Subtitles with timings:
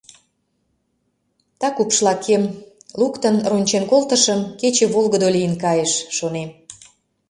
[1.61, 2.43] Так упшлакем,
[2.99, 6.49] луктын, рончен колтышым— кече волгыдо лийын кайыш, шонем.